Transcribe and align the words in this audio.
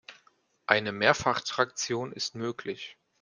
Eine 0.65 0.93
Mehrfachtraktion 0.93 2.11
ist 2.11 2.33
möglich. 2.33 2.97